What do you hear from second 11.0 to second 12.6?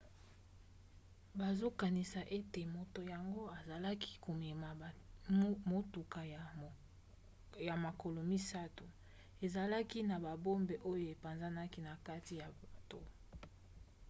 apanzaki na kati ya